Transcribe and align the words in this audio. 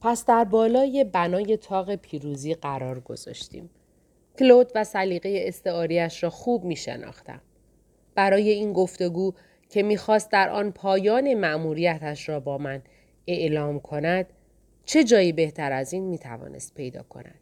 پس 0.00 0.24
در 0.26 0.44
بالای 0.44 1.04
بنای 1.04 1.56
تاق 1.56 1.94
پیروزی 1.94 2.54
قرار 2.54 3.00
گذاشتیم. 3.00 3.70
کلود 4.38 4.72
و 4.74 4.84
سلیقه 4.84 5.44
استعاریش 5.46 6.22
را 6.22 6.30
خوب 6.30 6.64
می 6.64 6.76
شناختم. 6.76 7.40
برای 8.14 8.50
این 8.50 8.72
گفتگو 8.72 9.34
که 9.70 9.82
می‌خواست 9.82 10.30
در 10.30 10.48
آن 10.48 10.70
پایان 10.70 11.34
مأموریتش 11.34 12.28
را 12.28 12.40
با 12.40 12.58
من 12.58 12.82
اعلام 13.26 13.80
کند 13.80 14.26
چه 14.84 15.04
جایی 15.04 15.32
بهتر 15.32 15.72
از 15.72 15.92
این 15.92 16.02
می 16.02 16.18
توانست 16.18 16.74
پیدا 16.74 17.02
کند. 17.02 17.40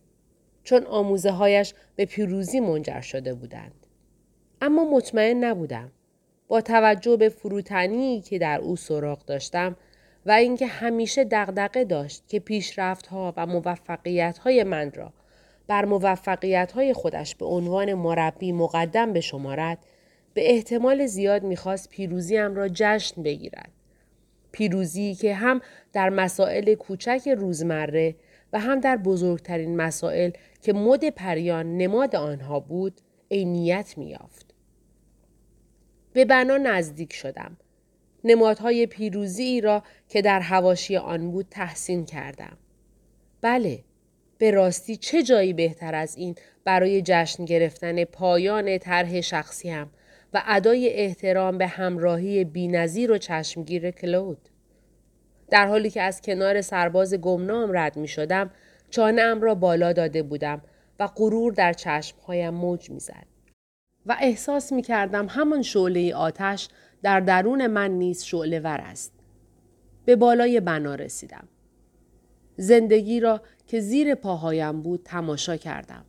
چون 0.64 0.86
آموزه 0.86 1.30
هایش 1.30 1.74
به 1.96 2.04
پیروزی 2.04 2.60
منجر 2.60 3.00
شده 3.00 3.34
بودند. 3.34 3.86
اما 4.60 4.90
مطمئن 4.90 5.44
نبودم. 5.44 5.92
با 6.48 6.60
توجه 6.60 7.16
به 7.16 7.28
فروتنی 7.28 8.20
که 8.20 8.38
در 8.38 8.60
او 8.60 8.76
سراغ 8.76 9.24
داشتم 9.24 9.76
و 10.26 10.30
اینکه 10.30 10.66
همیشه 10.66 11.24
دغدغه 11.24 11.84
داشت 11.84 12.24
که 12.28 12.40
پیشرفت 12.40 13.06
ها 13.06 13.34
و 13.36 13.46
موفقیت 13.46 14.38
های 14.38 14.64
من 14.64 14.92
را 14.92 15.12
بر 15.66 15.84
موفقیت 15.84 16.72
های 16.72 16.92
خودش 16.92 17.34
به 17.34 17.46
عنوان 17.46 17.94
مربی 17.94 18.52
مقدم 18.52 19.12
به 19.12 19.20
شمارد 19.20 19.78
به 20.34 20.50
احتمال 20.50 21.06
زیاد 21.06 21.42
می‌خواست 21.42 21.88
پیروزیم 21.88 22.54
را 22.54 22.68
جشن 22.68 23.22
بگیرد. 23.22 23.70
پیروزی 24.52 25.14
که 25.14 25.34
هم 25.34 25.60
در 25.92 26.08
مسائل 26.08 26.74
کوچک 26.74 27.28
روزمره 27.38 28.14
و 28.52 28.60
هم 28.60 28.80
در 28.80 28.96
بزرگترین 28.96 29.76
مسائل 29.76 30.30
که 30.62 30.72
مد 30.72 31.10
پریان 31.10 31.76
نماد 31.76 32.16
آنها 32.16 32.60
بود 32.60 33.00
عینیت 33.30 33.98
میافت. 33.98 34.54
به 36.12 36.24
بنا 36.24 36.56
نزدیک 36.56 37.12
شدم. 37.12 37.56
نمادهای 38.26 38.86
پیروزی 38.86 39.60
را 39.60 39.82
که 40.08 40.22
در 40.22 40.40
هواشی 40.40 40.96
آن 40.96 41.30
بود 41.30 41.46
تحسین 41.50 42.04
کردم. 42.04 42.58
بله، 43.40 43.84
به 44.38 44.50
راستی 44.50 44.96
چه 44.96 45.22
جایی 45.22 45.52
بهتر 45.52 45.94
از 45.94 46.16
این 46.16 46.34
برای 46.64 47.02
جشن 47.04 47.44
گرفتن 47.44 48.04
پایان 48.04 48.78
طرح 48.78 49.20
شخصیم 49.20 49.90
و 50.34 50.42
ادای 50.46 50.88
احترام 50.88 51.58
به 51.58 51.66
همراهی 51.66 52.44
بینظیر 52.44 53.12
و 53.12 53.18
چشمگیر 53.18 53.90
کلود. 53.90 54.48
در 55.50 55.66
حالی 55.66 55.90
که 55.90 56.02
از 56.02 56.22
کنار 56.22 56.60
سرباز 56.60 57.14
گمنام 57.14 57.78
رد 57.78 57.96
می 57.96 58.08
شدم 58.08 58.50
چانه 58.90 59.34
را 59.34 59.54
بالا 59.54 59.92
داده 59.92 60.22
بودم 60.22 60.62
و 61.00 61.06
غرور 61.06 61.52
در 61.52 61.72
چشمهایم 61.72 62.54
موج 62.54 62.90
می‌زد. 62.90 63.26
و 64.06 64.16
احساس 64.20 64.72
می 64.72 64.82
کردم 64.82 65.26
همان 65.26 65.62
شعله 65.62 66.14
آتش 66.14 66.68
در 67.02 67.20
درون 67.20 67.66
من 67.66 67.90
نیز 67.90 68.22
شعله 68.24 68.60
ور 68.60 68.80
است. 68.80 69.12
به 70.04 70.16
بالای 70.16 70.60
بنا 70.60 70.94
رسیدم. 70.94 71.48
زندگی 72.56 73.20
را 73.20 73.40
که 73.66 73.80
زیر 73.80 74.14
پاهایم 74.14 74.82
بود 74.82 75.02
تماشا 75.04 75.56
کردم. 75.56 76.04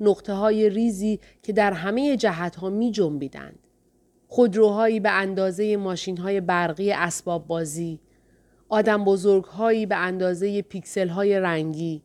نقطه 0.00 0.32
های 0.32 0.70
ریزی 0.70 1.20
که 1.42 1.52
در 1.52 1.72
همه 1.72 2.16
جهت 2.16 2.56
ها 2.56 2.70
می 2.70 2.90
جنبیدند. 2.90 3.58
خودروهایی 4.28 5.00
به 5.00 5.10
اندازه 5.10 5.76
ماشین 5.76 6.16
های 6.16 6.40
برقی 6.40 6.92
اسباب 6.92 7.46
بازی، 7.46 8.00
آدم 8.68 9.04
بزرگهایی 9.04 9.86
به 9.86 9.96
اندازه 9.96 10.62
پیکسل 10.62 11.08
های 11.08 11.40
رنگی، 11.40 12.02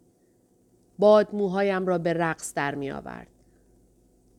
باد 0.99 1.35
موهایم 1.35 1.87
را 1.87 1.97
به 1.97 2.13
رقص 2.13 2.53
در 2.53 2.75
می 2.75 2.91
آورد. 2.91 3.27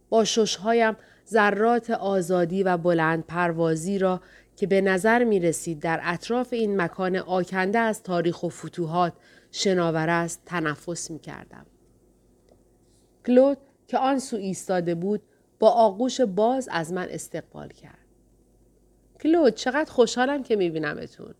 با 0.08 0.25
ششهایم 0.25 0.97
ذرات 1.33 1.91
آزادی 1.91 2.62
و 2.62 2.77
بلند 2.77 3.27
پروازی 3.27 3.98
را 3.98 4.20
که 4.56 4.66
به 4.66 4.80
نظر 4.80 5.25
می 5.25 5.41
رسید 5.41 5.80
در 5.80 6.00
اطراف 6.02 6.52
این 6.52 6.80
مکان 6.80 7.16
آکنده 7.16 7.78
از 7.78 8.02
تاریخ 8.02 8.42
و 8.42 8.48
فتوحات 8.48 9.12
شناور 9.50 10.11
است 10.11 10.42
تنفس 10.47 11.11
می 11.11 11.19
کردم. 11.19 11.66
کلود 13.27 13.58
که 13.86 13.98
آن 13.98 14.19
سو 14.19 14.36
ایستاده 14.36 14.94
بود 14.94 15.22
با 15.58 15.70
آغوش 15.70 16.20
باز 16.20 16.68
از 16.73 16.92
من 16.92 17.06
استقبال 17.11 17.68
کرد. 17.68 17.98
کلود 19.20 19.55
چقدر 19.55 19.90
خوشحالم 19.90 20.42
که 20.42 20.56
می 20.56 20.70
بینمتون. 20.70 21.35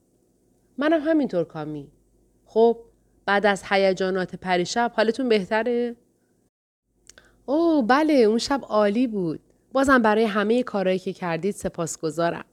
منم 0.79 1.01
همینطور 1.01 1.45
کامی. 1.45 1.93
خب 2.47 2.79
بعد 3.27 3.47
از 3.47 3.63
هیجانات 3.69 4.37
پریشب 4.37 4.93
حالتون 4.95 5.29
بهتره؟ 5.29 5.97
اوه 7.47 7.87
بله 7.87 8.15
اون 8.15 8.39
شب 8.39 8.61
عالی 8.69 9.07
بود. 9.07 9.41
بازم 9.73 10.03
برای 10.03 10.25
همه 10.25 10.63
کارهایی 10.63 10.99
که 10.99 11.13
کردید 11.13 11.55
سپاسگزارم. 11.55 12.45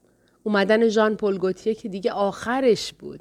اومدن 0.42 0.88
ژان 0.88 1.16
پل 1.16 1.38
گوتیه 1.38 1.74
که 1.74 1.88
دیگه 1.88 2.12
آخرش 2.12 2.92
بود. 2.92 3.20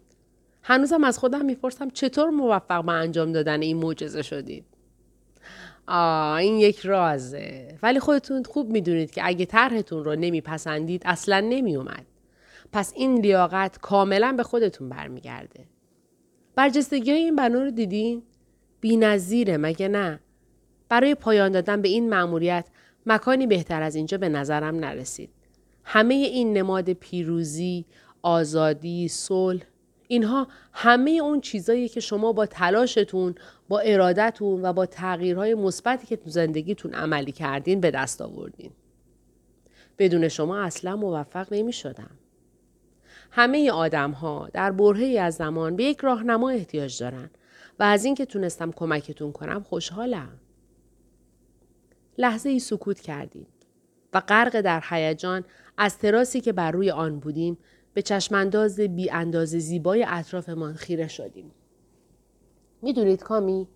هنوزم 0.64 1.04
از 1.04 1.20
خودم 1.20 1.46
می‌پرسم 1.46 1.90
چطور 1.90 2.30
موفق 2.30 2.86
به 2.86 2.92
انجام 2.92 3.32
دادن 3.32 3.62
این 3.62 3.78
معجزه 3.78 4.22
شدید. 4.22 4.66
آه 5.88 6.34
این 6.34 6.60
یک 6.60 6.80
رازه. 6.80 7.78
ولی 7.84 8.00
خودتون 8.00 8.44
خوب 8.44 8.70
می‌دونید 8.70 9.12
که 9.12 9.22
اگه 9.26 9.46
طرحتون 9.46 10.04
رو 10.04 10.16
نمیپسندید 10.16 11.02
اصلا 11.06 11.40
نمیومد. 11.40 12.06
پس 12.72 12.94
این 12.96 13.22
لیاقت 13.22 13.78
کاملا 13.78 14.34
به 14.38 14.44
خودتون 14.44 14.90
برمیگرده. 14.90 15.66
برجستگی 16.56 17.12
این 17.12 17.36
بنا 17.36 17.64
رو 17.64 17.72
دیدین؟ 17.72 18.24
بی 18.82 18.98
نظیره 18.98 19.58
مگه 19.58 19.88
نه؟ 19.88 20.20
برای 20.90 21.16
پایان 21.16 21.52
دادن 21.52 21.82
به 21.82 21.88
این 21.88 22.10
مأموریت 22.10 22.66
مکانی 23.06 23.48
بهتر 23.48 23.82
از 23.82 23.96
اینجا 23.96 24.18
به 24.18 24.30
نظرم 24.30 24.76
نرسید. 24.76 25.30
همه 25.84 26.14
این 26.14 26.58
نماد 26.58 26.94
پیروزی، 26.94 27.86
آزادی، 28.22 29.08
صلح 29.08 29.64
اینها 30.08 30.48
همه 30.74 31.12
اون 31.12 31.42
چیزایی 31.42 31.90
که 31.90 32.00
شما 32.00 32.34
با 32.34 32.46
تلاشتون، 32.46 33.36
با 33.70 33.80
ارادتون 33.80 34.66
و 34.66 34.74
با 34.74 34.86
تغییرهای 34.86 35.56
مثبتی 35.56 36.08
که 36.08 36.16
تو 36.16 36.30
زندگیتون 36.30 36.94
عملی 36.94 37.32
کردین 37.32 37.80
به 37.80 37.92
دست 37.92 38.22
آوردین. 38.22 38.72
بدون 39.98 40.28
شما 40.28 40.60
اصلا 40.60 40.96
موفق 40.96 41.48
نمی 41.54 41.74
شدم. 41.74 42.12
همه 43.32 43.72
آدم 43.72 44.12
ها 44.12 44.50
در 44.54 44.72
برهی 44.72 45.18
از 45.18 45.36
زمان 45.36 45.76
به 45.76 45.84
یک 45.84 46.00
راهنما 46.00 46.50
احتیاج 46.50 47.00
دارن 47.00 47.30
و 47.80 47.84
از 47.84 48.06
اینکه 48.06 48.26
تونستم 48.26 48.72
کمکتون 48.72 49.32
کنم 49.32 49.64
خوشحالم. 49.64 50.40
لحظه 52.20 52.50
ای 52.50 52.60
سکوت 52.60 53.00
کردیم 53.00 53.48
و 54.14 54.20
غرق 54.20 54.62
در 54.62 54.84
هیجان 54.90 55.46
از 55.78 55.98
تراسی 55.98 56.42
که 56.42 56.54
بر 56.54 56.72
روی 56.72 56.92
آن 56.92 57.20
بودیم 57.20 57.58
به 57.94 58.02
چشمانداز 58.02 58.80
بی 58.80 59.10
انداز 59.10 59.50
زیبای 59.50 60.06
اطرافمان 60.08 60.74
خیره 60.74 61.08
شدیم. 61.08 61.52
می‌دونید 62.82 63.24
کامی 63.24 63.68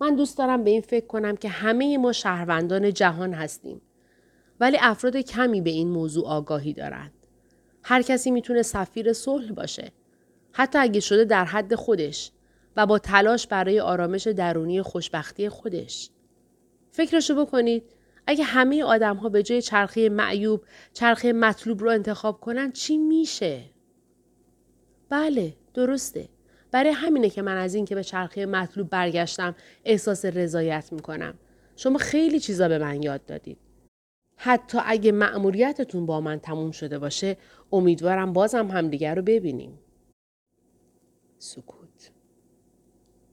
من 0.00 0.16
دوست 0.16 0.38
دارم 0.38 0.64
به 0.64 0.70
این 0.70 0.80
فکر 0.80 1.06
کنم 1.06 1.36
که 1.36 1.48
همه 1.48 1.98
ما 1.98 2.12
شهروندان 2.12 2.92
جهان 2.92 3.32
هستیم 3.32 3.80
ولی 4.60 4.78
افراد 4.80 5.16
کمی 5.16 5.60
به 5.60 5.70
این 5.70 5.88
موضوع 5.88 6.26
آگاهی 6.26 6.72
دارند. 6.72 7.12
هر 7.82 8.02
کسی 8.02 8.30
می‌تونه 8.30 8.62
سفیر 8.62 9.12
صلح 9.12 9.52
باشه. 9.52 9.92
حتی 10.52 10.78
اگه 10.78 11.00
شده 11.00 11.24
در 11.24 11.44
حد 11.44 11.74
خودش 11.74 12.32
و 12.76 12.86
با 12.86 12.98
تلاش 12.98 13.46
برای 13.46 13.80
آرامش 13.80 14.26
درونی 14.26 14.82
خوشبختی 14.82 15.48
خودش. 15.48 16.10
فکرشو 16.92 17.46
بکنید 17.46 17.82
اگه 18.26 18.44
همه 18.44 18.84
آدم 18.84 19.16
ها 19.16 19.28
به 19.28 19.42
جای 19.42 19.62
چرخه 19.62 20.08
معیوب 20.08 20.64
چرخه 20.92 21.32
مطلوب 21.32 21.80
رو 21.80 21.90
انتخاب 21.90 22.40
کنن 22.40 22.72
چی 22.72 22.98
میشه؟ 22.98 23.64
بله 25.08 25.54
درسته. 25.74 26.28
برای 26.70 26.90
همینه 26.90 27.30
که 27.30 27.42
من 27.42 27.56
از 27.56 27.74
این 27.74 27.84
که 27.84 27.94
به 27.94 28.04
چرخه 28.04 28.46
مطلوب 28.46 28.90
برگشتم 28.90 29.54
احساس 29.84 30.24
رضایت 30.24 30.92
می‌کنم. 30.92 31.34
شما 31.76 31.98
خیلی 31.98 32.40
چیزا 32.40 32.68
به 32.68 32.78
من 32.78 33.02
یاد 33.02 33.26
دادید. 33.26 33.58
حتی 34.36 34.78
اگه 34.84 35.12
مأموریتتون 35.12 36.06
با 36.06 36.20
من 36.20 36.40
تموم 36.40 36.70
شده 36.70 36.98
باشه 36.98 37.36
امیدوارم 37.72 38.32
بازم 38.32 38.70
همدیگر 38.70 39.14
رو 39.14 39.22
ببینیم. 39.22 39.78
سکوت. 41.38 42.10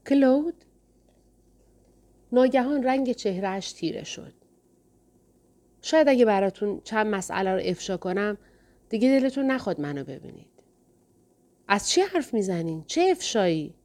کلود؟ 0.08 0.66
ناگهان 2.32 2.84
رنگ 2.84 3.12
چهرهش 3.12 3.72
تیره 3.72 4.04
شد. 4.04 4.34
شاید 5.82 6.10
اگه 6.10 6.26
براتون 6.26 6.82
چند 6.84 7.08
مسئله 7.08 7.54
رو 7.54 7.62
افشا 7.64 7.98
کنم 7.98 8.38
دیگه 8.90 9.20
دلتون 9.20 9.46
نخواد 9.52 9.82
منو 9.82 10.04
ببینید. 10.04 10.48
از 11.68 11.90
چی 11.90 12.02
حرف 12.02 12.34
می‌زنین؟ 12.34 12.84
چه 12.88 13.08
افشایی؟ 13.12 13.76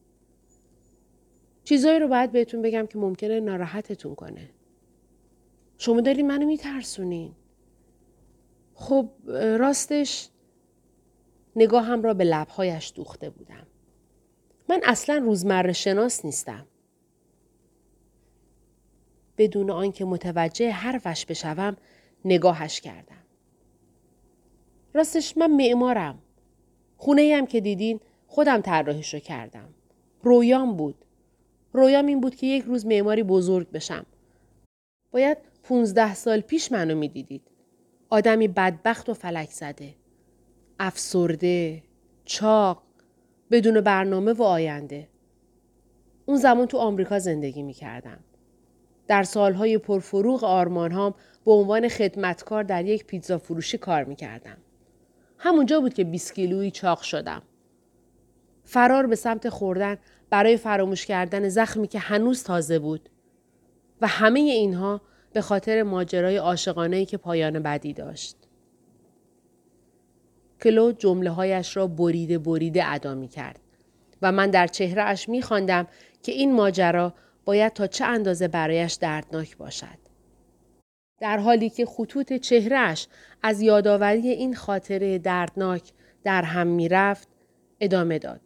چیزایی 1.64 1.98
رو 1.98 2.08
باید 2.08 2.32
بهتون 2.32 2.62
بگم 2.62 2.86
که 2.86 2.98
ممکنه 2.98 3.40
ناراحتتون 3.40 4.14
کنه. 4.14 4.50
شما 5.78 6.00
دارین 6.00 6.26
منو 6.26 6.46
میترسونین. 6.46 7.32
خب 8.74 9.10
راستش 9.58 10.28
نگاهم 11.56 12.02
را 12.02 12.14
به 12.14 12.24
لبهایش 12.24 12.92
دوخته 12.96 13.30
بودم. 13.30 13.66
من 14.68 14.80
اصلا 14.84 15.16
روزمره 15.16 15.72
شناس 15.72 16.24
نیستم. 16.24 16.66
بدون 19.38 19.70
آنکه 19.70 20.04
متوجه 20.04 20.70
حرفش 20.70 21.26
بشوم 21.26 21.76
نگاهش 22.24 22.80
کردم. 22.80 23.22
راستش 24.94 25.36
من 25.36 25.50
معمارم. 25.50 26.18
خونه 26.96 27.34
هم 27.36 27.46
که 27.46 27.60
دیدین 27.60 28.00
خودم 28.26 28.60
طراحیش 28.60 29.14
رو 29.14 29.20
کردم. 29.20 29.68
رویام 30.22 30.76
بود. 30.76 31.04
رویام 31.72 32.06
این 32.06 32.20
بود 32.20 32.34
که 32.34 32.46
یک 32.46 32.64
روز 32.64 32.86
معماری 32.86 33.22
بزرگ 33.22 33.70
بشم. 33.70 34.06
باید 35.12 35.38
پونزده 35.62 36.14
سال 36.14 36.40
پیش 36.40 36.72
منو 36.72 36.94
می‌دیدید. 36.94 37.42
آدمی 38.10 38.48
بدبخت 38.48 39.08
و 39.08 39.14
فلک 39.14 39.50
زده. 39.50 39.94
افسرده، 40.78 41.82
چاق، 42.24 42.82
بدون 43.50 43.80
برنامه 43.80 44.32
و 44.32 44.42
آینده. 44.42 45.08
اون 46.26 46.36
زمان 46.36 46.66
تو 46.66 46.78
آمریکا 46.78 47.18
زندگی 47.18 47.62
می 47.62 47.72
کردم. 47.72 48.18
در 49.06 49.22
سالهای 49.22 49.78
پرفروغ 49.78 50.44
آرمانهام 50.44 51.14
به 51.44 51.52
عنوان 51.52 51.88
خدمتکار 51.88 52.62
در 52.62 52.84
یک 52.84 53.06
پیتزا 53.06 53.38
فروشی 53.38 53.78
کار 53.78 54.04
می 54.04 54.16
کردم. 54.16 54.56
همونجا 55.38 55.80
بود 55.80 55.94
که 55.94 56.04
20 56.04 56.34
کیلویی 56.34 56.70
چاق 56.70 57.00
شدم. 57.00 57.42
فرار 58.64 59.06
به 59.06 59.16
سمت 59.16 59.48
خوردن 59.48 59.98
برای 60.30 60.56
فراموش 60.56 61.06
کردن 61.06 61.48
زخمی 61.48 61.88
که 61.88 61.98
هنوز 61.98 62.44
تازه 62.44 62.78
بود. 62.78 63.08
و 64.00 64.06
همه 64.06 64.40
اینها 64.40 65.00
به 65.32 65.40
خاطر 65.40 65.82
ماجرای 65.82 66.36
عاشقانه 66.36 67.04
که 67.04 67.16
پایان 67.16 67.58
بدی 67.58 67.92
داشت. 67.92 68.36
کلود 70.62 70.98
جمله 70.98 71.30
هایش 71.30 71.76
را 71.76 71.86
بریده 71.86 72.38
بریده 72.38 72.92
ادا 72.92 73.14
می 73.14 73.28
کرد 73.28 73.60
و 74.22 74.32
من 74.32 74.50
در 74.50 74.66
چهره 74.66 75.02
اش 75.02 75.28
می 75.28 75.42
خواندم 75.42 75.86
که 76.22 76.32
این 76.32 76.54
ماجرا 76.54 77.14
باید 77.44 77.72
تا 77.72 77.86
چه 77.86 78.04
اندازه 78.04 78.48
برایش 78.48 78.92
دردناک 78.92 79.56
باشد. 79.56 80.04
در 81.20 81.38
حالی 81.38 81.70
که 81.70 81.86
خطوط 81.86 82.32
چهرهش 82.32 83.08
از 83.42 83.60
یادآوری 83.60 84.28
این 84.28 84.54
خاطره 84.54 85.18
دردناک 85.18 85.92
در 86.24 86.42
هم 86.42 86.66
می 86.66 86.88
رفت، 86.88 87.28
ادامه 87.80 88.18
داد. 88.18 88.40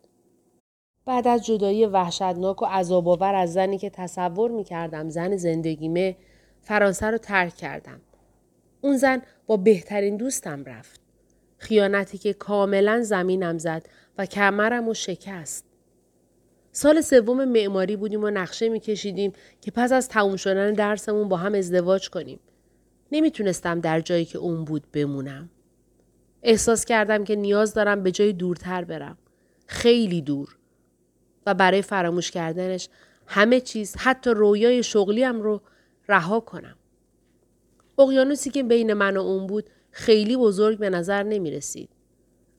بعد 1.05 1.29
از 1.29 1.47
جدایی 1.47 1.87
وحشتناک 1.87 2.63
و 2.63 2.67
عذابآور 2.67 3.35
از 3.35 3.53
زنی 3.53 3.79
که 3.79 3.91
تصور 3.91 4.51
می 4.51 4.65
کردم 4.65 5.09
زن 5.09 5.37
زندگیمه 5.37 6.17
فرانسه 6.61 7.07
رو 7.07 7.19
ترک 7.19 7.55
کردم. 7.55 8.01
اون 8.81 8.97
زن 8.97 9.23
با 9.47 9.57
بهترین 9.57 10.17
دوستم 10.17 10.65
رفت. 10.65 11.01
خیانتی 11.59 12.19
که 12.19 12.33
کاملا 12.33 13.03
زمینم 13.03 13.59
زد 13.59 13.89
و 14.19 14.27
کمرم 14.27 14.89
و 14.89 14.95
شکست. 14.95 15.68
سال 16.73 17.01
سوم 17.01 17.45
معماری 17.45 17.97
بودیم 17.97 18.25
و 18.25 18.31
نقشه 18.31 18.69
میکشیدیم 18.69 19.33
که 19.61 19.71
پس 19.71 19.93
از 19.93 20.09
تموم 20.09 20.37
شدن 20.37 20.73
درسمون 20.73 21.29
با 21.29 21.37
هم 21.37 21.55
ازدواج 21.55 22.11
کنیم. 22.11 22.41
نمی‌تونستم 23.13 23.81
در 23.81 24.01
جایی 24.01 24.25
که 24.25 24.39
اون 24.39 24.65
بود 24.65 24.83
بمونم. 24.93 25.51
احساس 26.43 26.85
کردم 26.85 27.25
که 27.25 27.37
نیاز 27.37 27.75
دارم 27.75 28.03
به 28.03 28.11
جای 28.11 28.33
دورتر 28.33 28.85
برم. 28.85 29.19
خیلی 29.67 30.23
دور. 30.23 30.57
و 31.47 31.55
برای 31.55 31.83
فراموش 31.83 32.31
کردنش 32.31 32.89
همه 33.27 33.61
چیز 33.61 33.97
حتی 33.97 34.31
رویای 34.31 34.83
شغلیم 34.83 35.41
رو 35.41 35.61
رها 36.09 36.41
کنم. 36.41 36.77
اقیانوسی 37.99 38.51
که 38.51 38.63
بین 38.63 38.93
من 38.93 39.17
و 39.17 39.21
اون 39.21 39.47
بود 39.47 39.71
خیلی 39.91 40.37
بزرگ 40.37 40.79
به 40.79 40.91
نظر 40.91 41.23
نمی 41.23 41.51
رسید. 41.51 41.91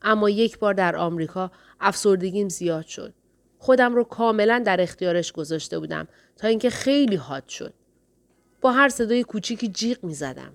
اما 0.02 0.30
یک 0.30 0.58
بار 0.58 0.74
در 0.74 0.96
آمریکا 0.96 1.50
افسردگیم 1.80 2.48
زیاد 2.48 2.86
شد. 2.86 3.14
خودم 3.62 3.94
رو 3.94 4.04
کاملا 4.04 4.62
در 4.66 4.80
اختیارش 4.80 5.32
گذاشته 5.32 5.78
بودم 5.78 6.08
تا 6.36 6.48
اینکه 6.48 6.70
خیلی 6.70 7.16
حاد 7.16 7.48
شد. 7.48 7.74
با 8.60 8.72
هر 8.72 8.88
صدای 8.88 9.22
کوچیکی 9.22 9.68
جیغ 9.68 10.04
می 10.04 10.14
زدم. 10.14 10.52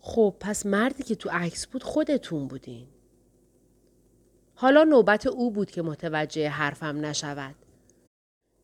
خب 0.00 0.34
پس 0.40 0.66
مردی 0.66 1.02
که 1.02 1.14
تو 1.14 1.30
عکس 1.32 1.66
بود 1.66 1.82
خودتون 1.82 2.48
بودین. 2.48 2.86
حالا 4.54 4.84
نوبت 4.84 5.26
او 5.26 5.50
بود 5.50 5.70
که 5.70 5.82
متوجه 5.82 6.48
حرفم 6.48 7.04
نشود. 7.04 7.54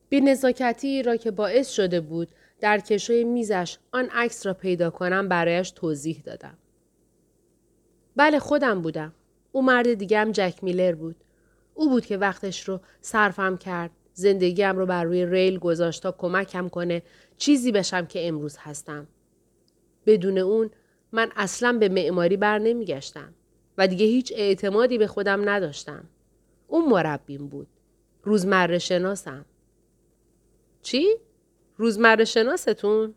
بی 0.09 0.21
نزاکتی 0.21 1.03
را 1.03 1.17
که 1.17 1.31
باعث 1.31 1.71
شده 1.71 2.01
بود 2.01 2.29
در 2.61 2.79
کشوی 2.79 3.25
میزش 3.25 3.79
آن 3.93 4.09
عکس 4.13 4.47
را 4.47 4.55
پیدا 4.55 4.91
کنم 4.91 5.29
برایش 5.29 5.71
توضیح 5.71 6.23
دادم. 6.25 6.59
بله 8.17 8.39
خودم 8.39 8.83
بودم. 8.83 9.15
او 9.53 9.63
مرد 9.63 9.95
دیگه 9.95 10.19
هم 10.19 10.33
جک 10.33 10.65
میلر 10.65 10.95
بود. 10.95 11.17
او 11.79 11.89
بود 11.89 12.07
که 12.07 12.17
وقتش 12.17 12.69
رو 12.69 12.81
صرفم 13.01 13.57
کرد. 13.57 13.91
زندگیم 14.13 14.77
رو 14.77 14.87
بر 14.87 15.05
روی 15.05 15.27
ریل 15.27 15.59
گذاشت 15.59 16.03
تا 16.03 16.13
کمکم 16.13 16.69
کنه 16.69 17.03
چیزی 17.37 17.73
بشم 17.73 18.07
که 18.07 18.29
امروز 18.29 18.57
هستم. 18.59 19.07
بدون 20.07 20.39
اون 20.39 20.71
من 21.13 21.33
اصلا 21.37 21.73
به 21.73 21.89
معماری 21.89 22.37
بر 22.37 22.59
نمیگشتم 22.59 23.35
و 23.79 23.89
دیگه 23.89 24.07
هیچ 24.07 24.33
اعتمادی 24.37 24.99
به 24.99 25.07
خودم 25.07 25.49
نداشتم. 25.49 26.05
اون 26.69 26.89
مربیم 26.89 27.49
بود. 27.49 27.69
روزمره 28.23 28.79
شناسم. 28.79 29.45
چی؟ 30.83 31.07
روزمره 31.77 32.25
شناستون؟ 32.25 33.15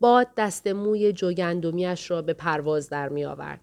باد 0.00 0.28
دست 0.36 0.66
موی 0.66 1.12
جوگندمیش 1.12 2.10
را 2.10 2.22
به 2.22 2.32
پرواز 2.32 2.88
در 2.88 3.08
می 3.08 3.24
آورد 3.24 3.60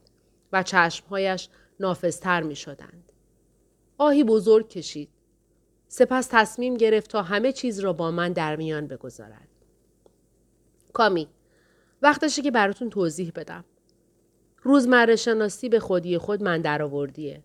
و 0.54 0.64
چشمهایش 0.64 1.50
نافذتر 1.80 2.44
می 2.44 2.56
شدند. 2.56 3.08
آهی 3.98 4.24
بزرگ 4.24 4.70
کشید. 4.70 5.10
سپس 5.88 6.28
تصمیم 6.32 6.74
گرفت 6.78 7.12
تا 7.12 7.22
همه 7.22 7.52
چیز 7.52 7.80
را 7.80 7.94
با 7.94 8.12
من 8.12 8.34
در 8.34 8.56
میان 8.56 8.88
بگذارد. 8.88 9.48
کامی 10.94 11.28
وقتشه 12.02 12.42
که 12.42 12.52
براتون 12.52 12.90
توضیح 12.90 13.32
بدم. 13.36 13.66
روزمره 14.64 15.16
شناسی 15.16 15.70
به 15.70 15.80
خودی 15.80 16.18
خود 16.18 16.44
من 16.44 16.62
درآوردیه. 16.62 17.44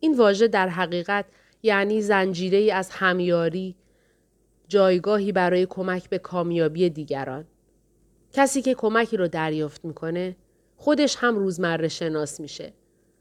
این 0.00 0.16
واژه 0.16 0.48
در 0.48 0.68
حقیقت 0.68 1.24
یعنی 1.62 2.02
زنجیره 2.02 2.74
از 2.74 2.90
همیاری، 2.90 3.76
جایگاهی 4.68 5.32
برای 5.32 5.66
کمک 5.66 6.08
به 6.08 6.18
کامیابی 6.18 6.90
دیگران. 6.90 7.44
کسی 8.32 8.62
که 8.62 8.74
کمکی 8.74 9.16
رو 9.16 9.28
دریافت 9.28 9.84
می‌کنه 9.84 10.36
خودش 10.76 11.16
هم 11.16 11.36
روزمره 11.36 11.88
شناس 11.88 12.40
میشه 12.40 12.72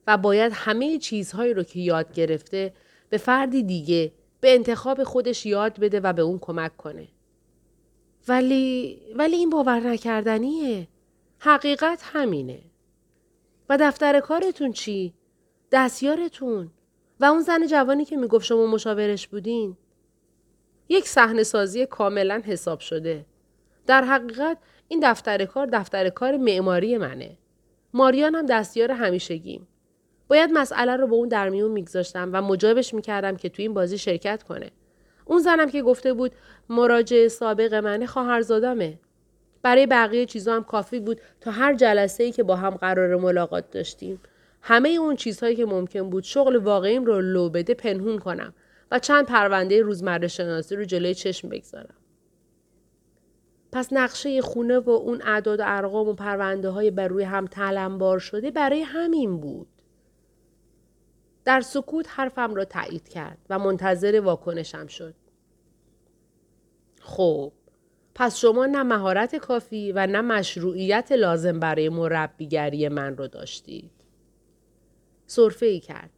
و 0.07 0.18
باید 0.18 0.52
همه 0.56 0.98
چیزهایی 0.98 1.54
رو 1.54 1.63
که 1.63 1.80
یاد 1.80 2.13
گرفته 2.13 2.74
به 3.10 3.18
فردی 3.18 3.63
دیگه 3.63 4.12
به 4.42 4.54
انتخاب 4.54 5.04
خودش 5.04 5.46
یاد 5.46 5.80
بده 5.80 6.00
و 6.00 6.13
به 6.13 6.22
اون 6.22 6.40
کمک 6.40 6.78
کنه. 6.78 7.07
ولی 8.28 9.00
ولی 9.16 9.36
این 9.36 9.50
باور 9.50 9.80
نکردنیه. 9.80 10.88
حقیقت 11.40 12.02
همینه. 12.04 12.62
و 13.69 13.78
دفتر 13.81 14.19
کارتون 14.19 14.72
چی؟ 14.72 15.13
دستیارتون 15.72 16.72
و 17.19 17.25
اون 17.25 17.42
زن 17.42 17.68
جوانی 17.68 18.06
که 18.06 18.18
می‌گفت 18.18 18.46
شما 18.46 18.66
مشاورش 18.66 19.28
بودین؟ 19.28 19.78
یک 20.89 21.08
صحنه 21.08 21.44
سازی 21.44 21.86
کاملا 21.86 22.41
حساب 22.46 22.80
شده. 22.80 23.25
در 23.88 24.03
حقیقت 24.03 24.58
این 24.88 25.00
دفتر 25.03 25.46
کار 25.46 25.65
دفتر 25.65 26.10
کار 26.10 26.38
معماری 26.38 26.98
منه. 26.98 27.38
ماریان 27.94 28.36
هم 28.36 28.46
دستیار 28.46 28.91
همیشگیم. 28.91 29.68
باید 30.27 30.50
مسئله 30.53 30.96
رو 30.96 31.08
به 31.08 31.15
اون 31.15 31.27
در 31.27 31.50
میون 31.50 31.72
میگذاشتم 31.72 32.29
و 32.34 32.41
مجابش 32.41 32.94
می‌کردم 32.94 33.36
که 33.36 33.50
تو 33.50 33.62
این 33.62 33.74
بازی 33.74 33.98
شرکت 33.98 34.44
کنه. 34.44 34.72
اون 35.25 35.39
زنم 35.39 35.70
که 35.70 35.82
گفته 35.82 36.13
بود 36.13 36.32
مراجع 36.70 37.27
سابق 37.27 37.74
منه 37.74 38.05
خواهرزادمه. 38.05 39.00
برای 39.62 39.88
بقیه 39.88 40.25
چیزا 40.25 40.55
هم 40.55 40.63
کافی 40.63 41.00
بود 41.00 41.22
تا 41.41 41.51
هر 41.51 41.74
جلسه 41.74 42.24
ای 42.24 42.32
که 42.32 42.44
با 42.44 42.55
هم 42.55 42.70
قرار 42.70 43.15
ملاقات 43.15 43.72
داشتیم 43.72 44.22
همه 44.62 44.89
اون 44.89 45.15
چیزهایی 45.15 45.55
که 45.55 45.65
ممکن 45.65 46.10
بود 46.10 46.24
شغل 46.24 46.55
واقعیم 46.55 47.05
رو 47.05 47.22
لو 47.22 47.50
بده 47.50 47.74
پنهون 47.74 48.20
کنم 48.20 48.53
و 48.91 49.00
چند 49.00 49.25
پرونده 49.25 49.82
روزمره 49.82 50.27
شناسی 50.27 50.75
رو 50.75 50.84
جلوی 50.84 51.13
چشم 51.13 51.50
بگذارم. 51.50 51.96
پس 53.72 53.94
نقشه 53.94 54.41
خونه 54.41 54.79
و 54.79 54.89
اون 54.89 55.22
اعداد 55.22 55.60
و 55.60 55.63
ارقام 55.65 56.08
و 56.08 56.13
پرونده 56.13 56.70
های 56.70 56.91
بر 56.91 57.08
روی 57.08 57.24
هم 57.24 57.48
تلمبار 57.48 58.20
شده 58.20 58.51
برای 58.51 58.82
همین 58.82 59.38
بود. 59.38 59.67
در 61.46 61.62
سکوت 61.62 62.06
حرفم 62.10 62.56
را 62.56 62.66
تایید 62.66 63.10
کرد 63.10 63.38
و 63.50 63.60
منتظر 63.60 64.22
واکنشم 64.24 64.88
شد. 64.88 65.16
خب 67.02 67.52
پس 68.16 68.38
شما 68.38 68.66
نه 68.66 68.84
مهارت 68.84 69.36
کافی 69.36 69.92
و 69.92 70.08
نه 70.08 70.22
مشروعیت 70.22 71.12
لازم 71.12 71.60
برای 71.60 71.90
مربیگری 71.90 72.90
من 72.90 73.18
رو 73.18 73.28
داشتید. 73.28 73.92
صرفه 75.28 75.66
ای 75.66 75.80
کرد. 75.80 76.10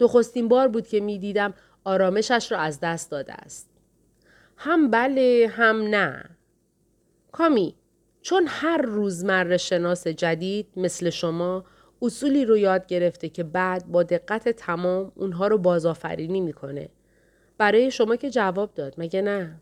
نخستین 0.00 0.48
بار 0.48 0.68
بود 0.68 0.86
که 0.86 1.00
می 1.00 1.18
دیدم 1.18 1.54
آرامشش 1.84 2.52
را 2.52 2.58
از 2.58 2.80
دست 2.80 3.10
داده 3.10 3.32
است. 3.32 3.70
هم 4.56 4.90
بله 4.90 5.50
هم 5.52 5.82
نه. 5.82 6.36
کامی 7.32 7.76
چون 8.22 8.46
هر 8.48 8.82
روزمره 8.82 9.56
شناس 9.56 10.06
جدید 10.06 10.68
مثل 10.76 11.10
شما 11.10 11.64
اصولی 12.02 12.44
رو 12.44 12.56
یاد 12.56 12.86
گرفته 12.86 13.28
که 13.28 13.42
بعد 13.42 13.86
با 13.86 14.02
دقت 14.02 14.48
تمام 14.48 15.12
اونها 15.14 15.46
رو 15.46 15.58
بازآفرینی 15.58 16.40
می‌کنه. 16.40 16.88
برای 17.58 17.90
شما 17.90 18.16
که 18.16 18.30
جواب 18.30 18.74
داد 18.74 18.94
مگه 18.98 19.22
نه؟ 19.22 19.60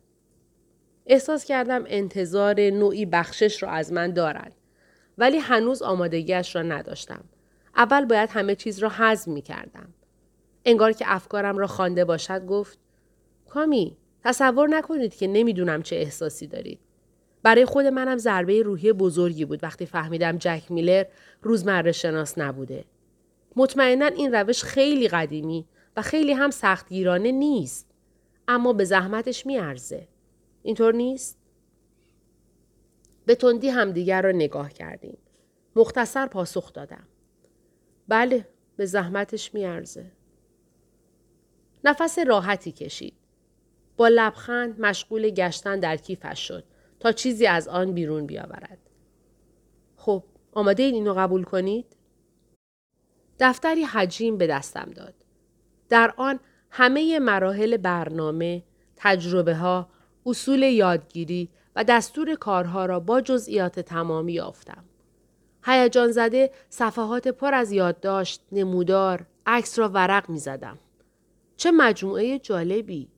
احساس 1.06 1.44
کردم 1.44 1.84
انتظار 1.86 2.60
نوعی 2.60 3.06
بخشش 3.06 3.62
رو 3.62 3.68
از 3.68 3.92
من 3.92 4.12
دارد. 4.12 4.52
ولی 5.18 5.38
هنوز 5.38 5.82
آمادگیش 5.82 6.56
را 6.56 6.62
نداشتم. 6.62 7.24
اول 7.76 8.04
باید 8.04 8.30
همه 8.32 8.54
چیز 8.54 8.78
را 8.78 8.92
حزم 8.98 9.32
می 9.32 9.42
کردم. 9.42 9.94
انگار 10.64 10.92
که 10.92 11.04
افکارم 11.08 11.58
را 11.58 11.66
خوانده 11.66 12.04
باشد 12.04 12.46
گفت 12.46 12.78
کامی 13.48 13.96
تصور 14.24 14.68
نکنید 14.68 15.14
که 15.14 15.26
نمی‌دونم 15.26 15.82
چه 15.82 15.96
احساسی 15.96 16.46
دارید. 16.46 16.80
برای 17.44 17.64
خود 17.64 17.86
منم 17.86 18.18
ضربه 18.18 18.62
روحی 18.62 18.92
بزرگی 18.92 19.44
بود 19.44 19.62
وقتی 19.64 19.86
فهمیدم 19.86 20.38
جک 20.38 20.62
میلر 20.70 21.04
روزمره 21.42 21.92
شناس 21.92 22.38
نبوده. 22.38 22.84
مطمئنا 23.56 24.06
این 24.06 24.34
روش 24.34 24.62
خیلی 24.62 25.08
قدیمی 25.08 25.66
و 25.96 26.02
خیلی 26.02 26.32
هم 26.32 26.50
سختگیرانه 26.50 27.32
نیست. 27.32 27.90
اما 28.48 28.72
به 28.72 28.84
زحمتش 28.84 29.46
میارزه. 29.46 30.08
اینطور 30.62 30.94
نیست؟ 30.94 31.38
به 33.26 33.34
تندی 33.34 33.68
همدیگر 33.68 34.22
را 34.22 34.32
نگاه 34.32 34.72
کردیم. 34.72 35.18
مختصر 35.76 36.26
پاسخ 36.26 36.72
دادم. 36.72 37.06
بله 38.08 38.48
به 38.76 38.86
زحمتش 38.86 39.54
میارزه. 39.54 40.12
نفس 41.84 42.18
راحتی 42.18 42.72
کشید. 42.72 43.14
با 43.96 44.08
لبخند 44.08 44.80
مشغول 44.80 45.30
گشتن 45.30 45.80
در 45.80 45.96
کیفش 45.96 46.48
شد 46.48 46.64
تا 47.04 47.12
چیزی 47.12 47.46
از 47.46 47.68
آن 47.68 47.92
بیرون 47.92 48.26
بیاورد. 48.26 48.78
خب 49.96 50.24
آماده 50.52 50.82
این 50.82 50.94
اینو 50.94 51.14
قبول 51.14 51.44
کنید؟ 51.44 51.96
دفتری 53.40 53.82
حجیم 53.82 54.38
به 54.38 54.46
دستم 54.46 54.90
داد. 54.90 55.14
در 55.88 56.14
آن 56.16 56.40
همه 56.70 57.18
مراحل 57.18 57.76
برنامه، 57.76 58.62
تجربه 58.96 59.54
ها، 59.54 59.88
اصول 60.26 60.62
یادگیری 60.62 61.50
و 61.76 61.84
دستور 61.84 62.34
کارها 62.34 62.86
را 62.86 63.00
با 63.00 63.20
جزئیات 63.20 63.80
تمامی 63.80 64.32
یافتم. 64.32 64.84
هیجان 65.64 66.12
زده 66.12 66.50
صفحات 66.68 67.28
پر 67.28 67.54
از 67.54 67.72
یادداشت، 67.72 68.42
نمودار، 68.52 69.26
عکس 69.46 69.78
را 69.78 69.88
ورق 69.88 70.30
می 70.30 70.38
زدم. 70.38 70.78
چه 71.56 71.70
مجموعه 71.70 72.38
جالبی! 72.38 73.13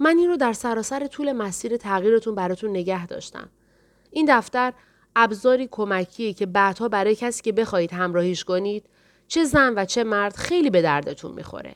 من 0.00 0.18
این 0.18 0.28
رو 0.28 0.36
در 0.36 0.52
سراسر 0.52 1.06
طول 1.06 1.32
مسیر 1.32 1.76
تغییرتون 1.76 2.34
براتون 2.34 2.70
نگه 2.70 3.06
داشتم. 3.06 3.48
این 4.10 4.26
دفتر 4.38 4.72
ابزاری 5.16 5.68
کمکیه 5.70 6.32
که 6.32 6.46
بعدها 6.46 6.88
برای 6.88 7.14
کسی 7.14 7.42
که 7.42 7.52
بخواهید 7.52 7.92
همراهیش 7.92 8.44
کنید 8.44 8.88
چه 9.28 9.44
زن 9.44 9.74
و 9.76 9.84
چه 9.84 10.04
مرد 10.04 10.36
خیلی 10.36 10.70
به 10.70 10.82
دردتون 10.82 11.32
می‌خوره. 11.32 11.74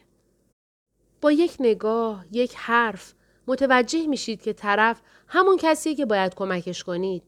با 1.21 1.33
یک 1.33 1.57
نگاه، 1.61 2.25
یک 2.33 2.55
حرف 2.57 3.15
متوجه 3.47 4.07
میشید 4.07 4.43
که 4.43 4.53
طرف 4.53 5.01
همون 5.29 5.57
کسیه 5.61 5.95
که 5.95 6.07
باید 6.07 6.35
کمکش 6.35 6.85
کنید. 6.85 7.23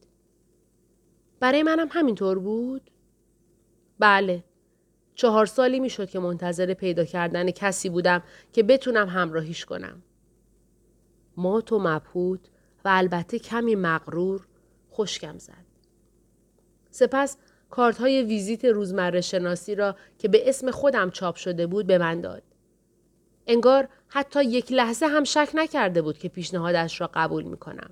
برای 1.39 1.63
منم 1.63 1.87
همینطور 1.91 2.39
بود؟ 2.39 2.89
بله. 3.99 4.43
چهار 5.15 5.45
سالی 5.45 5.79
می‌شد 5.79 6.09
که 6.09 6.19
منتظر 6.19 6.73
پیدا 6.73 7.05
کردن 7.05 7.51
کسی 7.51 7.89
بودم 7.89 8.23
که 8.53 8.63
بتونم 8.63 9.09
همراهیش 9.09 9.65
کنم. 9.65 10.01
مات 11.37 11.71
و 11.71 11.79
مبهوت 11.79 12.39
و 12.85 12.89
البته 12.91 13.39
کمی 13.39 13.75
مغرور 13.75 14.47
خوشکم 14.89 15.37
زد. 15.37 15.65
سپس 16.91 17.37
کارت 17.69 17.97
های 17.97 18.23
ویزیت 18.23 18.65
روزمره 18.65 19.21
شناسی 19.21 19.75
را 19.75 19.95
که 20.19 20.27
به 20.27 20.49
اسم 20.49 20.71
خودم 20.71 21.09
چاپ 21.09 21.35
شده 21.35 21.67
بود 21.67 21.87
به 21.87 21.97
من 21.97 22.21
داد. 22.21 22.43
انگار 23.47 23.87
حتی 24.07 24.43
یک 24.43 24.71
لحظه 24.71 25.05
هم 25.05 25.23
شک 25.23 25.49
نکرده 25.53 26.01
بود 26.01 26.17
که 26.17 26.29
پیشنهادش 26.29 27.01
را 27.01 27.09
قبول 27.13 27.43
می 27.43 27.57
کنم. 27.57 27.89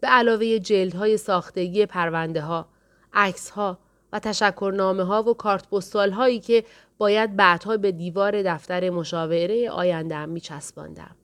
به 0.00 0.08
علاوه 0.08 0.58
جلدهای 0.58 1.16
ساختگی 1.16 1.86
پرونده 1.86 2.40
ها، 2.40 2.68
عکس 3.12 3.50
ها 3.50 3.78
و 4.12 4.18
تشکرنامه 4.18 5.02
ها 5.02 5.22
و 5.22 5.34
کارت 5.34 5.68
پستال 5.68 6.10
هایی 6.10 6.40
که 6.40 6.64
باید 6.98 7.36
بعدها 7.36 7.76
به 7.76 7.92
دیوار 7.92 8.42
دفتر 8.42 8.90
مشاوره 8.90 9.70
آیندهم 9.70 10.28
می 10.28 10.40
چسباندم. 10.40 11.16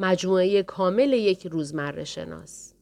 مجموعه 0.00 0.62
کامل 0.62 1.12
یک 1.12 1.46
روزمره 1.46 2.04
شناس. 2.04 2.74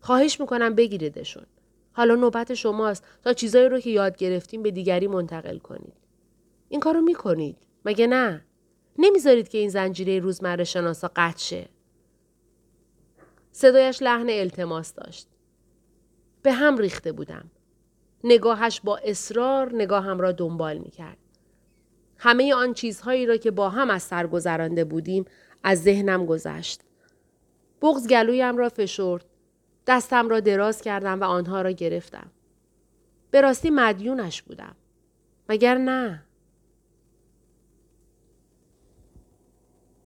خواهش 0.00 0.40
می‌کنم 0.40 0.74
بگیریدشون. 0.74 1.46
حالا 1.92 2.14
نوبت 2.14 2.54
شماست 2.54 3.04
تا 3.22 3.32
چیزایی 3.32 3.68
رو 3.68 3.80
که 3.80 3.90
یاد 3.90 4.16
گرفتیم 4.16 4.62
به 4.62 4.70
دیگری 4.70 5.06
منتقل 5.06 5.58
کنید. 5.58 5.96
این 6.68 6.80
کارو 6.80 7.00
می‌کنید. 7.00 7.56
مگه 7.84 8.06
نه؟ 8.06 8.44
نمی‌ذارید 8.98 9.48
که 9.48 9.58
این 9.58 9.68
زنجیره 9.68 10.18
روزمره 10.18 10.64
شناسا 10.64 11.10
قطع 11.16 11.38
شه. 11.38 11.68
صدایش 13.52 14.02
لحن 14.02 14.30
التماس 14.30 14.94
داشت. 14.94 15.28
به 16.42 16.52
هم 16.52 16.78
ریخته 16.78 17.12
بودم. 17.12 17.50
نگاهش 18.24 18.80
با 18.84 18.96
اصرار 18.96 19.74
نگاهم 19.74 20.20
را 20.20 20.32
دنبال 20.32 20.78
می 20.78 20.90
کرد. 20.90 21.18
همه 22.16 22.54
آن 22.54 22.74
چیزهایی 22.74 23.26
را 23.26 23.36
که 23.36 23.50
با 23.50 23.68
هم 23.68 23.90
از 23.90 24.02
سر 24.02 24.26
گذرانده 24.26 24.84
بودیم 24.84 25.24
از 25.62 25.82
ذهنم 25.82 26.26
گذشت. 26.26 26.80
بغز 27.82 28.08
گلویم 28.08 28.56
را 28.56 28.68
فشرد. 28.68 29.24
دستم 29.86 30.28
را 30.28 30.40
دراز 30.40 30.80
کردم 30.80 31.20
و 31.20 31.24
آنها 31.24 31.62
را 31.62 31.70
گرفتم. 31.70 32.30
به 33.30 33.40
راستی 33.40 33.70
مدیونش 33.70 34.42
بودم. 34.42 34.76
مگر 35.48 35.78
نه؟ 35.78 36.22